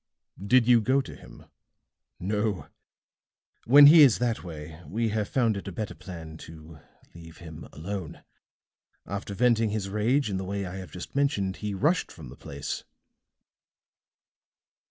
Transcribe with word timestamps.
"Did 0.43 0.67
you 0.67 0.81
go 0.81 0.99
to 0.99 1.15
him?" 1.15 1.45
"No. 2.19 2.65
When 3.65 3.85
he 3.85 4.01
is 4.01 4.17
that 4.17 4.43
way, 4.43 4.81
we 4.87 5.09
have 5.09 5.29
found 5.29 5.57
it 5.57 5.67
a 5.67 5.71
better 5.71 5.93
plan 5.93 6.37
to 6.37 6.79
leave 7.13 7.37
him 7.37 7.69
alone. 7.71 8.23
After 9.05 9.35
venting 9.35 9.69
his 9.69 9.89
rage 9.89 10.27
in 10.27 10.37
the 10.37 10.43
way 10.43 10.65
I 10.65 10.77
have 10.77 10.89
just 10.91 11.13
mentioned, 11.15 11.57
he 11.57 11.75
rushed 11.75 12.11
from 12.11 12.29
the 12.29 12.35
place." 12.35 12.83